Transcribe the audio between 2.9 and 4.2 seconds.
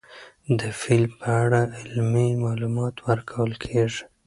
ورکول کېږي.